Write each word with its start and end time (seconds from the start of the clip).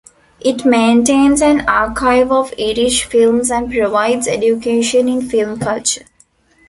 It 0.39 0.65
maintains 0.65 1.43
an 1.43 1.61
archive 1.69 2.31
of 2.31 2.55
Irish 2.59 3.03
films 3.03 3.51
and 3.51 3.71
provides 3.71 4.27
education 4.27 5.07
in 5.07 5.29
film 5.29 5.59
culture. 5.59 6.05